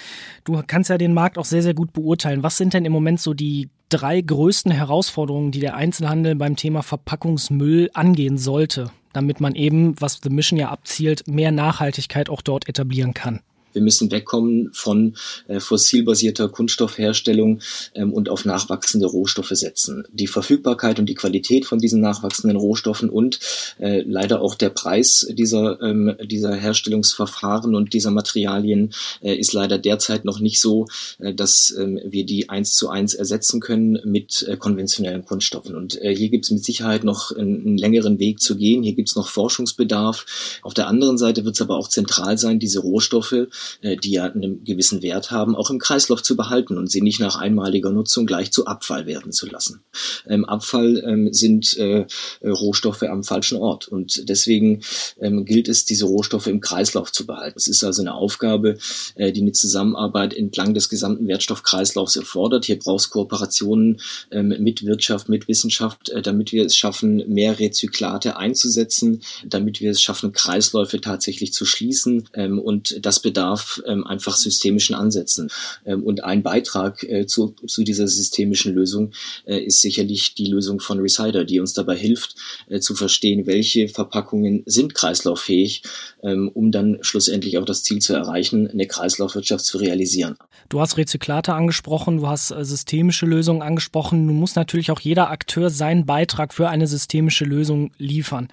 du 0.44 0.62
kannst 0.66 0.90
ja 0.90 0.98
den 0.98 1.14
Markt 1.14 1.38
auch 1.38 1.44
sehr, 1.44 1.62
sehr 1.62 1.74
gut 1.74 1.92
beurteilen. 1.92 2.42
Was 2.42 2.56
sind 2.56 2.74
denn 2.74 2.84
im 2.84 2.92
Moment 2.92 3.20
so 3.20 3.34
die 3.34 3.68
drei 3.88 4.20
größten 4.20 4.72
Herausforderungen, 4.72 5.52
die 5.52 5.60
der 5.60 5.76
Einzelhandel 5.76 6.34
beim 6.34 6.56
Thema 6.56 6.82
Verpackungsmüll 6.82 7.90
angehen 7.94 8.38
sollte, 8.38 8.90
damit 9.12 9.40
man 9.40 9.54
eben, 9.54 10.00
was 10.00 10.20
The 10.22 10.30
Mission 10.30 10.58
ja 10.58 10.70
abzielt, 10.70 11.26
mehr 11.28 11.52
Nachhaltigkeit 11.52 12.28
auch 12.28 12.42
dort 12.42 12.68
etablieren 12.68 13.14
kann? 13.14 13.40
Wir 13.76 13.82
müssen 13.82 14.10
wegkommen 14.10 14.70
von 14.72 15.14
äh, 15.48 15.60
fossilbasierter 15.60 16.48
Kunststoffherstellung 16.48 17.60
ähm, 17.94 18.12
und 18.12 18.30
auf 18.30 18.46
nachwachsende 18.46 19.06
Rohstoffe 19.06 19.52
setzen. 19.52 20.04
Die 20.10 20.26
Verfügbarkeit 20.26 20.98
und 20.98 21.06
die 21.06 21.14
Qualität 21.14 21.66
von 21.66 21.78
diesen 21.78 22.00
nachwachsenden 22.00 22.56
Rohstoffen 22.56 23.10
und 23.10 23.38
äh, 23.78 24.00
leider 24.00 24.40
auch 24.40 24.54
der 24.54 24.70
Preis 24.70 25.26
dieser, 25.30 25.80
ähm, 25.82 26.16
dieser 26.24 26.54
Herstellungsverfahren 26.54 27.74
und 27.74 27.92
dieser 27.92 28.10
Materialien 28.10 28.94
äh, 29.20 29.34
ist 29.34 29.52
leider 29.52 29.76
derzeit 29.76 30.24
noch 30.24 30.40
nicht 30.40 30.58
so, 30.60 30.86
dass 31.18 31.74
ähm, 31.78 32.00
wir 32.02 32.24
die 32.24 32.48
eins 32.48 32.74
zu 32.74 32.88
eins 32.88 33.12
ersetzen 33.12 33.60
können 33.60 33.98
mit 34.04 34.48
konventionellen 34.58 35.26
Kunststoffen. 35.26 35.76
Und 35.76 35.98
hier 36.00 36.30
gibt 36.30 36.46
es 36.46 36.50
mit 36.50 36.64
Sicherheit 36.64 37.04
noch 37.04 37.36
einen, 37.36 37.76
längeren 37.76 38.18
Weg 38.18 38.40
zu 38.40 38.56
gehen. 38.56 38.82
Hier 38.82 38.94
gibt 38.94 39.10
es 39.10 39.16
noch 39.16 39.28
Forschungsbedarf. 39.28 40.60
Auf 40.62 40.72
der 40.72 40.86
anderen 40.86 41.18
Seite 41.18 41.44
wird 41.44 41.56
es 41.56 41.60
aber 41.60 41.76
auch 41.76 41.88
zentral 41.88 42.38
sein, 42.38 42.58
diese 42.58 42.80
Rohstoffe, 42.80 43.48
die 43.82 44.10
ja 44.10 44.24
einen 44.24 44.64
gewissen 44.64 45.02
Wert 45.02 45.30
haben, 45.30 45.56
auch 45.56 45.70
im 45.70 45.78
Kreislauf 45.78 46.22
zu 46.22 46.36
behalten 46.36 46.78
und 46.78 46.90
sie 46.90 47.00
nicht 47.00 47.20
nach 47.20 47.36
einmaliger 47.36 47.90
Nutzung 47.90 48.26
gleich 48.26 48.52
zu 48.52 48.66
Abfall 48.66 49.06
werden 49.06 49.32
zu 49.32 49.46
lassen. 49.46 49.82
Ähm, 50.26 50.44
Abfall 50.44 51.02
ähm, 51.06 51.32
sind 51.32 51.76
äh, 51.76 52.06
Rohstoffe 52.44 53.02
am 53.02 53.24
falschen 53.24 53.58
Ort 53.58 53.88
und 53.88 54.28
deswegen 54.28 54.82
ähm, 55.20 55.44
gilt 55.44 55.68
es, 55.68 55.84
diese 55.84 56.06
Rohstoffe 56.06 56.46
im 56.46 56.60
Kreislauf 56.60 57.12
zu 57.12 57.26
behalten. 57.26 57.58
Es 57.58 57.68
ist 57.68 57.84
also 57.84 58.02
eine 58.02 58.14
Aufgabe, 58.14 58.78
äh, 59.14 59.32
die 59.32 59.42
eine 59.42 59.52
Zusammenarbeit 59.52 60.34
entlang 60.34 60.74
des 60.74 60.88
gesamten 60.88 61.26
Wertstoffkreislaufs 61.28 62.16
erfordert. 62.16 62.64
Hier 62.64 62.78
braucht 62.78 63.00
es 63.00 63.10
Kooperationen 63.10 64.00
ähm, 64.30 64.54
mit 64.58 64.84
Wirtschaft, 64.84 65.28
mit 65.28 65.48
Wissenschaft, 65.48 66.08
äh, 66.10 66.22
damit 66.22 66.52
wir 66.52 66.64
es 66.66 66.76
schaffen, 66.76 67.22
mehr 67.28 67.58
Rezyklate 67.58 68.36
einzusetzen, 68.36 69.22
damit 69.44 69.80
wir 69.80 69.90
es 69.90 70.02
schaffen, 70.02 70.32
Kreisläufe 70.32 71.00
tatsächlich 71.00 71.52
zu 71.52 71.64
schließen. 71.64 72.28
Ähm, 72.34 72.58
und 72.58 73.04
das 73.04 73.20
bedarf 73.20 73.55
ähm, 73.86 74.06
einfach 74.06 74.36
systemischen 74.36 74.94
Ansätzen. 74.94 75.50
Ähm, 75.84 76.02
und 76.02 76.24
ein 76.24 76.42
Beitrag 76.42 77.02
äh, 77.04 77.26
zu, 77.26 77.54
zu 77.66 77.84
dieser 77.84 78.08
systemischen 78.08 78.74
Lösung 78.74 79.12
äh, 79.46 79.58
ist 79.58 79.80
sicherlich 79.80 80.34
die 80.34 80.46
Lösung 80.46 80.80
von 80.80 81.00
Recider, 81.00 81.44
die 81.44 81.60
uns 81.60 81.72
dabei 81.72 81.96
hilft, 81.96 82.36
äh, 82.68 82.80
zu 82.80 82.94
verstehen, 82.94 83.46
welche 83.46 83.88
Verpackungen 83.88 84.62
sind 84.66 84.94
kreislauffähig, 84.94 85.82
ähm, 86.22 86.50
um 86.52 86.70
dann 86.70 86.98
schlussendlich 87.02 87.58
auch 87.58 87.64
das 87.64 87.82
Ziel 87.82 88.00
zu 88.00 88.14
erreichen, 88.14 88.68
eine 88.68 88.86
Kreislaufwirtschaft 88.86 89.64
zu 89.64 89.78
realisieren. 89.78 90.36
Du 90.68 90.80
hast 90.80 90.96
Rezyklate 90.96 91.54
angesprochen, 91.54 92.18
du 92.18 92.26
hast 92.26 92.50
äh, 92.50 92.64
systemische 92.64 93.26
Lösungen 93.26 93.62
angesprochen. 93.62 94.26
Nun 94.26 94.36
muss 94.36 94.56
natürlich 94.56 94.90
auch 94.90 95.00
jeder 95.00 95.30
Akteur 95.30 95.70
seinen 95.70 96.06
Beitrag 96.06 96.52
für 96.52 96.68
eine 96.68 96.86
systemische 96.86 97.44
Lösung 97.44 97.92
liefern. 97.98 98.48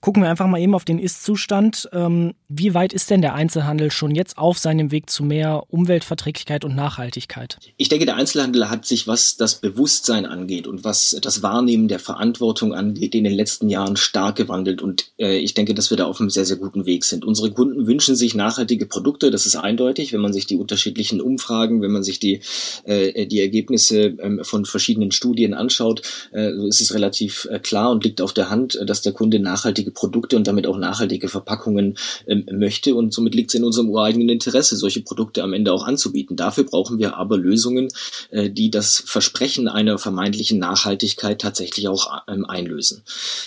Gucken 0.00 0.22
wir 0.22 0.30
einfach 0.30 0.46
mal 0.46 0.60
eben 0.60 0.74
auf 0.74 0.84
den 0.84 0.98
Ist-Zustand. 0.98 1.88
Ähm, 1.92 2.34
wie 2.48 2.74
weit 2.74 2.92
ist 2.92 3.10
denn 3.10 3.22
der 3.22 3.34
Einzelhandel 3.34 3.90
schon 3.90 4.14
jetzt 4.14 4.35
auf 4.36 4.58
seinem 4.58 4.90
Weg 4.90 5.10
zu 5.10 5.24
mehr 5.24 5.64
Umweltverträglichkeit 5.68 6.64
und 6.64 6.74
Nachhaltigkeit? 6.74 7.58
Ich 7.76 7.88
denke, 7.88 8.06
der 8.06 8.16
Einzelhandel 8.16 8.68
hat 8.70 8.86
sich, 8.86 9.06
was 9.06 9.36
das 9.36 9.56
Bewusstsein 9.56 10.26
angeht 10.26 10.66
und 10.66 10.84
was 10.84 11.16
das 11.22 11.42
Wahrnehmen 11.42 11.88
der 11.88 11.98
Verantwortung 11.98 12.74
angeht, 12.74 13.14
in 13.14 13.24
den 13.24 13.34
letzten 13.34 13.68
Jahren 13.68 13.96
stark 13.96 14.36
gewandelt. 14.36 14.82
Und 14.82 15.12
äh, 15.18 15.38
ich 15.38 15.54
denke, 15.54 15.74
dass 15.74 15.90
wir 15.90 15.96
da 15.96 16.06
auf 16.06 16.20
einem 16.20 16.30
sehr, 16.30 16.44
sehr 16.44 16.56
guten 16.56 16.86
Weg 16.86 17.04
sind. 17.04 17.24
Unsere 17.24 17.50
Kunden 17.50 17.86
wünschen 17.86 18.16
sich 18.16 18.34
nachhaltige 18.34 18.86
Produkte. 18.86 19.30
Das 19.30 19.46
ist 19.46 19.56
eindeutig, 19.56 20.12
wenn 20.12 20.20
man 20.20 20.32
sich 20.32 20.46
die 20.46 20.56
unterschiedlichen 20.56 21.20
Umfragen, 21.20 21.82
wenn 21.82 21.92
man 21.92 22.02
sich 22.02 22.18
die, 22.18 22.40
äh, 22.84 23.26
die 23.26 23.40
Ergebnisse 23.40 24.16
ähm, 24.20 24.40
von 24.42 24.64
verschiedenen 24.64 25.12
Studien 25.12 25.54
anschaut, 25.54 26.02
äh, 26.32 26.50
ist 26.68 26.80
es 26.80 26.94
relativ 26.94 27.48
äh, 27.50 27.58
klar 27.58 27.90
und 27.90 28.04
liegt 28.04 28.20
auf 28.20 28.32
der 28.32 28.50
Hand, 28.50 28.78
dass 28.84 29.02
der 29.02 29.12
Kunde 29.12 29.38
nachhaltige 29.38 29.90
Produkte 29.90 30.36
und 30.36 30.46
damit 30.46 30.66
auch 30.66 30.78
nachhaltige 30.78 31.28
Verpackungen 31.28 31.96
ähm, 32.26 32.46
möchte. 32.52 32.94
Und 32.94 33.14
somit 33.14 33.34
liegt 33.34 33.50
es 33.50 33.54
in 33.54 33.64
unserem 33.64 33.88
ureigenen 33.90 34.25
Interesse, 34.28 34.76
solche 34.76 35.02
Produkte 35.02 35.42
am 35.42 35.52
Ende 35.52 35.72
auch 35.72 35.84
anzubieten. 35.84 36.36
Dafür 36.36 36.64
brauchen 36.64 36.98
wir 36.98 37.16
aber 37.16 37.38
Lösungen, 37.38 37.88
äh, 38.30 38.50
die 38.50 38.70
das 38.70 39.02
Versprechen 39.06 39.68
einer 39.68 39.98
vermeintlichen 39.98 40.58
Nachhaltigkeit 40.58 41.40
tatsächlich 41.40 41.88
auch 41.88 42.22
ähm, 42.28 42.44
einlösen. 42.44 43.02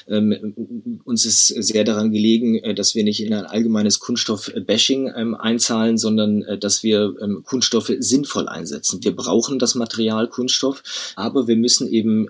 Ähm, 0.07 1.01
uns 1.05 1.25
ist 1.25 1.47
sehr 1.47 1.83
daran 1.83 2.11
gelegen, 2.11 2.55
äh, 2.55 2.73
dass 2.73 2.95
wir 2.95 3.03
nicht 3.03 3.23
in 3.23 3.33
ein 3.33 3.45
allgemeines 3.45 3.99
Kunststoff-Bashing 3.99 5.11
ähm, 5.15 5.35
einzahlen, 5.35 5.97
sondern 5.97 6.43
äh, 6.43 6.57
dass 6.57 6.83
wir 6.83 7.13
Kunststoffe 7.43 7.91
sinnvoll 7.99 8.47
einsetzen. 8.47 9.03
Wir 9.03 9.15
brauchen 9.15 9.59
das 9.59 9.75
Material 9.75 10.27
Kunststoff, 10.27 10.83
aber 11.15 11.47
wir 11.47 11.55
müssen 11.55 11.87
eben 11.87 12.27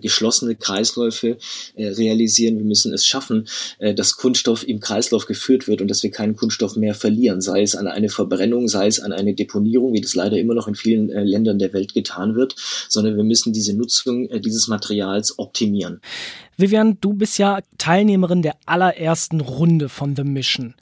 geschlossene 0.00 0.56
Kreisläufe 0.56 1.38
realisieren. 1.76 2.58
Wir 2.58 2.64
müssen 2.64 2.92
es 2.92 3.06
schaffen, 3.06 3.48
dass 3.78 4.16
Kunststoff 4.16 4.66
im 4.66 4.80
Kreislauf 4.80 5.26
geführt 5.26 5.68
wird 5.68 5.80
und 5.80 5.88
dass 5.88 6.02
wir 6.02 6.10
keinen 6.10 6.36
Kunststoff 6.36 6.76
mehr 6.76 6.94
verlieren, 6.94 7.40
sei 7.52 7.62
es 7.62 7.76
an 7.76 7.86
eine 7.86 8.08
Verbrennung, 8.08 8.66
sei 8.68 8.86
es 8.86 8.98
an 9.00 9.12
eine 9.12 9.34
Deponierung, 9.34 9.92
wie 9.92 10.00
das 10.00 10.14
leider 10.14 10.38
immer 10.38 10.54
noch 10.54 10.68
in 10.68 10.74
vielen 10.74 11.10
äh, 11.10 11.22
Ländern 11.22 11.58
der 11.58 11.72
Welt 11.74 11.92
getan 11.92 12.34
wird, 12.34 12.54
sondern 12.88 13.16
wir 13.16 13.24
müssen 13.24 13.52
diese 13.52 13.76
Nutzung 13.76 14.26
äh, 14.30 14.40
dieses 14.40 14.68
Materials 14.68 15.38
optimieren. 15.38 16.00
Vivian, 16.56 16.98
du 17.00 17.12
bist 17.12 17.38
ja 17.38 17.60
Teilnehmerin 17.76 18.40
der 18.40 18.56
allerersten 18.64 19.40
Runde 19.40 19.88
von 19.90 20.16
The 20.16 20.24
Mission. 20.24 20.74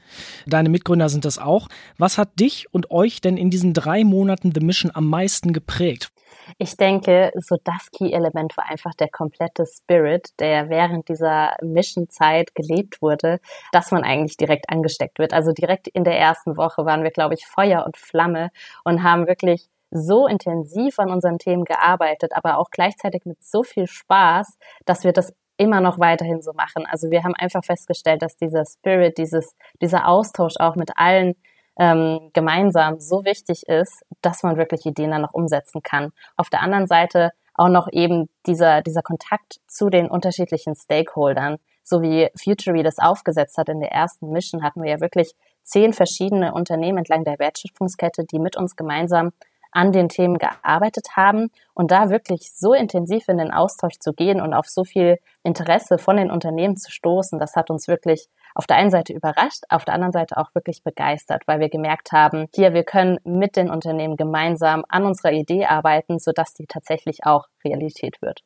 Deine 0.46 0.68
Mitgründer 0.68 1.08
sind 1.08 1.24
das 1.24 1.38
auch. 1.38 1.68
Was 1.98 2.18
hat 2.18 2.38
dich 2.38 2.66
und 2.70 2.90
euch 2.90 3.20
denn 3.20 3.36
in 3.36 3.50
diesen 3.50 3.74
drei 3.74 4.04
Monaten 4.04 4.52
The 4.54 4.64
Mission 4.64 4.92
am 4.94 5.08
meisten 5.08 5.52
geprägt? 5.52 6.12
Ich 6.58 6.76
denke, 6.76 7.32
so 7.36 7.56
das 7.62 7.90
Key-Element 7.90 8.56
war 8.56 8.68
einfach 8.68 8.94
der 8.94 9.08
komplette 9.08 9.64
Spirit, 9.66 10.28
der 10.40 10.68
während 10.68 11.08
dieser 11.08 11.56
Mission-Zeit 11.62 12.54
gelebt 12.54 13.02
wurde, 13.02 13.40
dass 13.72 13.90
man 13.90 14.04
eigentlich 14.04 14.36
direkt 14.36 14.70
angesteckt 14.70 15.18
wird. 15.18 15.32
Also 15.32 15.52
direkt 15.52 15.88
in 15.88 16.04
der 16.04 16.18
ersten 16.18 16.56
Woche 16.56 16.84
waren 16.84 17.02
wir, 17.02 17.10
glaube 17.10 17.34
ich, 17.34 17.46
Feuer 17.46 17.84
und 17.86 17.96
Flamme 17.96 18.50
und 18.84 19.02
haben 19.02 19.26
wirklich 19.26 19.68
so 19.90 20.26
intensiv 20.26 20.98
an 20.98 21.10
unseren 21.10 21.38
Themen 21.38 21.64
gearbeitet, 21.64 22.32
aber 22.34 22.58
auch 22.58 22.70
gleichzeitig 22.70 23.24
mit 23.24 23.42
so 23.42 23.62
viel 23.62 23.86
Spaß, 23.86 24.56
dass 24.84 25.04
wir 25.04 25.12
das 25.12 25.34
immer 25.56 25.80
noch 25.80 25.98
weiterhin 25.98 26.40
so 26.40 26.52
machen. 26.54 26.86
Also 26.86 27.10
wir 27.10 27.22
haben 27.22 27.34
einfach 27.34 27.64
festgestellt, 27.64 28.22
dass 28.22 28.36
dieser 28.36 28.64
Spirit, 28.64 29.18
dieses, 29.18 29.54
dieser 29.82 30.08
Austausch 30.08 30.54
auch 30.58 30.74
mit 30.74 30.92
allen 30.96 31.34
ähm, 31.80 32.30
gemeinsam 32.34 33.00
so 33.00 33.24
wichtig 33.24 33.66
ist, 33.66 34.04
dass 34.20 34.42
man 34.42 34.58
wirklich 34.58 34.84
Ideen 34.84 35.12
dann 35.12 35.22
noch 35.22 35.32
umsetzen 35.32 35.82
kann. 35.82 36.12
Auf 36.36 36.50
der 36.50 36.60
anderen 36.60 36.86
Seite 36.86 37.30
auch 37.54 37.70
noch 37.70 37.88
eben 37.90 38.28
dieser, 38.46 38.82
dieser 38.82 39.00
Kontakt 39.00 39.60
zu 39.66 39.88
den 39.88 40.06
unterschiedlichen 40.06 40.74
Stakeholdern, 40.76 41.56
so 41.82 42.02
wie 42.02 42.28
Futury 42.36 42.82
das 42.82 42.98
aufgesetzt 42.98 43.56
hat 43.56 43.70
in 43.70 43.80
der 43.80 43.92
ersten 43.92 44.30
Mission, 44.30 44.62
hatten 44.62 44.82
wir 44.82 44.90
ja 44.90 45.00
wirklich 45.00 45.32
zehn 45.62 45.94
verschiedene 45.94 46.52
Unternehmen 46.52 46.98
entlang 46.98 47.24
der 47.24 47.38
Wertschöpfungskette, 47.38 48.26
die 48.26 48.38
mit 48.38 48.58
uns 48.58 48.76
gemeinsam 48.76 49.32
an 49.72 49.92
den 49.92 50.10
Themen 50.10 50.36
gearbeitet 50.36 51.16
haben 51.16 51.50
und 51.72 51.90
da 51.90 52.10
wirklich 52.10 52.52
so 52.52 52.74
intensiv 52.74 53.28
in 53.28 53.38
den 53.38 53.52
Austausch 53.52 53.98
zu 54.00 54.12
gehen 54.12 54.40
und 54.42 54.52
auf 54.52 54.68
so 54.68 54.84
viel 54.84 55.18
Interesse 55.44 55.96
von 55.96 56.18
den 56.18 56.30
Unternehmen 56.30 56.76
zu 56.76 56.90
stoßen, 56.90 57.38
das 57.38 57.56
hat 57.56 57.70
uns 57.70 57.88
wirklich 57.88 58.28
auf 58.54 58.66
der 58.66 58.76
einen 58.76 58.90
Seite 58.90 59.12
überrascht, 59.12 59.64
auf 59.68 59.84
der 59.84 59.94
anderen 59.94 60.12
Seite 60.12 60.36
auch 60.36 60.54
wirklich 60.54 60.82
begeistert, 60.82 61.42
weil 61.46 61.60
wir 61.60 61.68
gemerkt 61.68 62.12
haben, 62.12 62.46
hier, 62.54 62.74
wir 62.74 62.84
können 62.84 63.18
mit 63.24 63.56
den 63.56 63.70
Unternehmen 63.70 64.16
gemeinsam 64.16 64.84
an 64.88 65.04
unserer 65.04 65.32
Idee 65.32 65.66
arbeiten, 65.66 66.18
sodass 66.18 66.54
die 66.54 66.66
tatsächlich 66.66 67.24
auch 67.24 67.46
Realität 67.64 68.20
wird. 68.22 68.42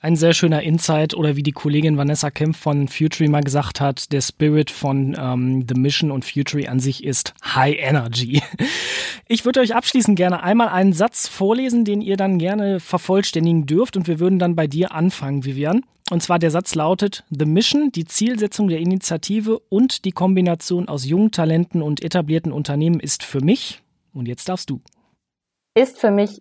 Ein 0.00 0.14
sehr 0.14 0.32
schöner 0.32 0.62
Insight 0.62 1.14
oder 1.14 1.34
wie 1.34 1.42
die 1.42 1.50
Kollegin 1.50 1.96
Vanessa 1.96 2.30
Kemp 2.30 2.54
von 2.54 2.86
Futury 2.86 3.26
mal 3.26 3.42
gesagt 3.42 3.80
hat, 3.80 4.12
der 4.12 4.20
Spirit 4.20 4.70
von 4.70 5.16
ähm, 5.18 5.66
The 5.68 5.74
Mission 5.74 6.12
und 6.12 6.24
Futury 6.24 6.68
an 6.68 6.78
sich 6.78 7.02
ist 7.02 7.34
High 7.44 7.76
Energy. 7.78 8.42
Ich 9.30 9.44
würde 9.44 9.60
euch 9.60 9.74
abschließend 9.74 10.16
gerne 10.16 10.42
einmal 10.42 10.68
einen 10.68 10.94
Satz 10.94 11.28
vorlesen, 11.28 11.84
den 11.84 12.00
ihr 12.00 12.16
dann 12.16 12.38
gerne 12.38 12.80
vervollständigen 12.80 13.66
dürft 13.66 13.98
und 13.98 14.06
wir 14.06 14.20
würden 14.20 14.38
dann 14.38 14.56
bei 14.56 14.66
dir 14.66 14.92
anfangen, 14.92 15.44
Vivian. 15.44 15.84
Und 16.10 16.22
zwar 16.22 16.38
der 16.38 16.50
Satz 16.50 16.74
lautet, 16.74 17.24
The 17.30 17.44
Mission, 17.44 17.92
die 17.92 18.06
Zielsetzung 18.06 18.68
der 18.68 18.78
Initiative 18.78 19.58
und 19.58 20.04
die 20.04 20.12
Kombination 20.12 20.88
aus 20.88 21.04
jungen 21.04 21.32
Talenten 21.32 21.82
und 21.82 22.02
etablierten 22.02 22.52
Unternehmen 22.52 22.98
ist 22.98 23.22
für 23.22 23.40
mich, 23.40 23.82
und 24.14 24.26
jetzt 24.26 24.48
darfst 24.48 24.70
du. 24.70 24.80
Ist 25.74 25.98
für 25.98 26.10
mich 26.10 26.40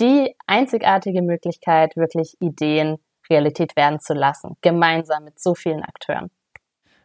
die 0.00 0.34
einzigartige 0.46 1.22
Möglichkeit, 1.22 1.94
wirklich 1.96 2.36
Ideen 2.40 2.96
Realität 3.30 3.76
werden 3.76 4.00
zu 4.00 4.14
lassen, 4.14 4.56
gemeinsam 4.62 5.24
mit 5.24 5.38
so 5.38 5.54
vielen 5.54 5.82
Akteuren. 5.82 6.30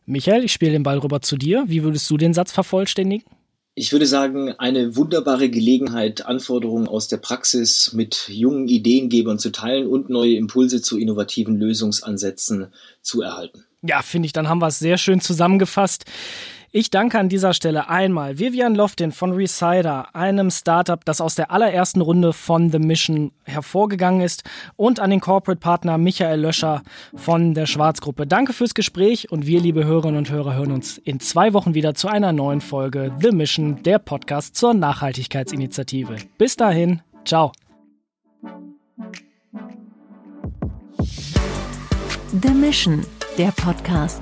Michael, 0.06 0.46
ich 0.46 0.54
spiele 0.54 0.72
den 0.72 0.84
Ball 0.84 0.98
rüber 0.98 1.22
zu 1.22 1.38
dir. 1.38 1.66
Wie 1.68 1.84
würdest 1.84 2.10
du 2.10 2.18
den 2.18 2.34
Satz 2.34 2.52
vervollständigen? 2.52 3.28
Ich 3.80 3.92
würde 3.92 4.08
sagen, 4.08 4.54
eine 4.58 4.96
wunderbare 4.96 5.52
Gelegenheit, 5.52 6.26
Anforderungen 6.26 6.88
aus 6.88 7.10
der 7.10 7.18
Praxis 7.18 7.94
mit 7.94 8.28
jungen 8.28 8.68
Ideengebern 8.68 9.38
zu 9.38 9.52
teilen 9.52 9.86
und 9.86 10.10
neue 10.10 10.34
Impulse 10.34 10.82
zu 10.82 10.98
innovativen 10.98 11.60
Lösungsansätzen 11.60 12.74
zu 13.04 13.22
erhalten. 13.22 13.66
Ja, 13.84 14.02
finde 14.02 14.26
ich, 14.26 14.34
dann 14.34 14.50
haben 14.50 14.62
wir 14.62 14.68
es 14.70 14.80
sehr 14.80 14.98
schön 14.98 15.22
zusammengefasst. 15.22 16.06
Ich 16.72 16.90
danke 16.90 17.18
an 17.18 17.30
dieser 17.30 17.54
Stelle 17.54 17.90
einmal 17.90 18.40
Vivian 18.40 18.76
Loftin 18.76 19.14
von 19.14 19.32
Resider, 19.32 20.14
einem 20.14 20.52
Startup, 20.52 21.04
das 21.06 21.22
aus 21.22 21.36
der 21.36 21.50
allerersten 21.50 22.02
Runde 22.02 22.34
von 22.34 22.70
The 22.70 22.80
Mission 22.80 23.32
hervorgegangen 23.46 24.20
ist, 24.20 24.44
und 24.76 25.00
an 25.00 25.10
den 25.10 25.22
Corporate 25.22 25.62
Partner 25.62 25.98
Michael 25.98 26.42
Löscher 26.42 26.84
von 27.16 27.54
der 27.54 27.68
Schwarzgruppe. 27.68 28.28
Danke 28.28 28.52
fürs 28.52 28.74
Gespräch 28.74 29.32
und 29.32 29.48
wir, 29.48 29.62
liebe 29.62 29.86
Hörerinnen 29.86 30.18
und 30.18 30.30
Hörer, 30.30 30.56
hören 30.56 30.74
uns 30.74 30.98
in 30.98 31.22
zwei 31.22 31.54
Wochen 31.54 31.74
wieder 31.74 31.94
zu 31.94 32.10
einer 32.10 32.34
neuen 32.34 32.60
Folge 32.60 33.16
The 33.22 33.32
Mission, 33.32 33.82
der 33.84 34.00
Podcast 34.00 34.58
zur 34.58 34.74
Nachhaltigkeitsinitiative. 34.74 36.18
Bis 36.38 36.58
dahin, 36.58 37.02
ciao. 37.24 37.54
The 42.42 42.50
Mission, 42.50 43.06
der 43.38 43.52
Podcast. 43.54 44.22